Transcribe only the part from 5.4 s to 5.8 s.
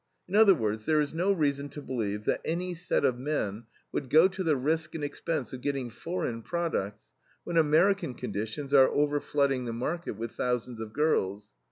of